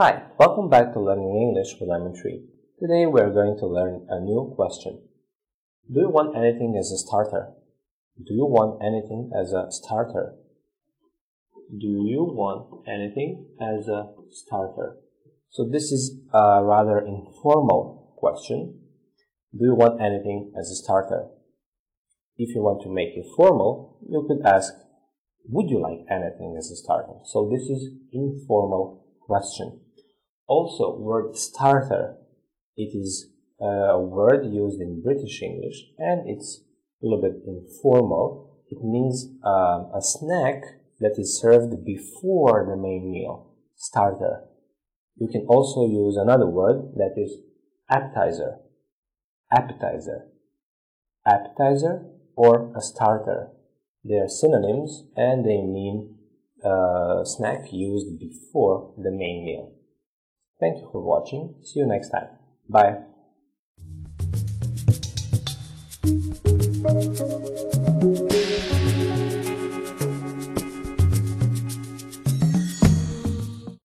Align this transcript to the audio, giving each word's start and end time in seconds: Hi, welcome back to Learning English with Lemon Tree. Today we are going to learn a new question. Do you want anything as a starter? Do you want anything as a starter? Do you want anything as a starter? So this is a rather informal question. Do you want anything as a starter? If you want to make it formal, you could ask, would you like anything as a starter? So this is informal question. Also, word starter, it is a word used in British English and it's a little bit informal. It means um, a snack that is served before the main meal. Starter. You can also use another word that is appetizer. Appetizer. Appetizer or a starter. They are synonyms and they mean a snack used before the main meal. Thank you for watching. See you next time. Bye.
Hi, 0.00 0.22
welcome 0.38 0.68
back 0.70 0.92
to 0.92 1.00
Learning 1.00 1.34
English 1.42 1.74
with 1.80 1.88
Lemon 1.88 2.14
Tree. 2.14 2.44
Today 2.78 3.06
we 3.06 3.20
are 3.20 3.32
going 3.32 3.58
to 3.58 3.66
learn 3.66 4.06
a 4.08 4.20
new 4.20 4.52
question. 4.54 5.02
Do 5.92 5.98
you 6.02 6.08
want 6.08 6.36
anything 6.36 6.76
as 6.78 6.92
a 6.92 6.98
starter? 6.98 7.48
Do 8.16 8.32
you 8.32 8.46
want 8.46 8.80
anything 8.80 9.32
as 9.34 9.52
a 9.52 9.66
starter? 9.70 10.36
Do 11.76 11.88
you 11.88 12.22
want 12.22 12.86
anything 12.86 13.46
as 13.60 13.88
a 13.88 14.14
starter? 14.30 14.98
So 15.50 15.68
this 15.68 15.90
is 15.90 16.20
a 16.32 16.62
rather 16.62 17.00
informal 17.00 18.14
question. 18.18 18.78
Do 19.50 19.64
you 19.64 19.74
want 19.74 20.00
anything 20.00 20.52
as 20.56 20.70
a 20.70 20.76
starter? 20.76 21.26
If 22.36 22.54
you 22.54 22.62
want 22.62 22.82
to 22.82 22.88
make 22.88 23.16
it 23.16 23.26
formal, 23.36 23.98
you 24.08 24.24
could 24.28 24.46
ask, 24.46 24.72
would 25.48 25.68
you 25.68 25.82
like 25.82 26.06
anything 26.08 26.54
as 26.56 26.70
a 26.70 26.76
starter? 26.76 27.18
So 27.24 27.50
this 27.50 27.62
is 27.62 27.90
informal 28.12 29.04
question. 29.26 29.80
Also, 30.48 30.96
word 30.96 31.36
starter, 31.36 32.16
it 32.74 32.96
is 32.96 33.28
a 33.60 34.00
word 34.00 34.46
used 34.46 34.80
in 34.80 35.02
British 35.02 35.42
English 35.42 35.84
and 35.98 36.28
it's 36.28 36.62
a 37.02 37.06
little 37.06 37.20
bit 37.20 37.42
informal. 37.46 38.62
It 38.70 38.78
means 38.82 39.26
um, 39.44 39.90
a 39.94 40.00
snack 40.00 40.62
that 41.00 41.16
is 41.18 41.38
served 41.38 41.84
before 41.84 42.66
the 42.68 42.80
main 42.80 43.10
meal. 43.10 43.52
Starter. 43.76 44.44
You 45.16 45.28
can 45.28 45.46
also 45.48 45.86
use 45.86 46.16
another 46.16 46.46
word 46.46 46.94
that 46.96 47.14
is 47.16 47.36
appetizer. 47.90 48.56
Appetizer. 49.52 50.28
Appetizer 51.26 52.06
or 52.36 52.72
a 52.76 52.80
starter. 52.80 53.48
They 54.04 54.14
are 54.14 54.28
synonyms 54.28 55.04
and 55.14 55.44
they 55.44 55.60
mean 55.60 56.16
a 56.64 57.22
snack 57.24 57.66
used 57.70 58.18
before 58.18 58.94
the 58.96 59.10
main 59.10 59.44
meal. 59.44 59.77
Thank 60.60 60.78
you 60.78 60.88
for 60.90 61.00
watching. 61.00 61.54
See 61.62 61.80
you 61.80 61.86
next 61.86 62.10
time. 62.10 62.28
Bye. 62.68 63.04